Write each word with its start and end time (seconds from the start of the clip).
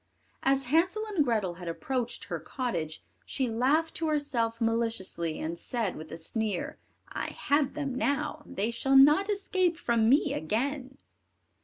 As 0.41 0.65
Hansel 0.69 1.03
and 1.13 1.23
Grethel 1.23 1.59
had 1.61 1.67
approached 1.67 2.23
her 2.23 2.39
cottage, 2.39 3.03
she 3.23 3.47
laughed 3.47 3.93
to 3.97 4.07
herself 4.07 4.59
maliciously, 4.59 5.37
and 5.39 5.59
said, 5.59 5.95
with 5.95 6.11
a 6.11 6.17
sneer: 6.17 6.79
"I 7.09 7.27
have 7.27 7.75
them 7.75 7.93
now; 7.93 8.41
they 8.47 8.71
shall 8.71 8.97
not 8.97 9.29
escape 9.29 9.77
from 9.77 10.09
me 10.09 10.33
again!" 10.33 10.97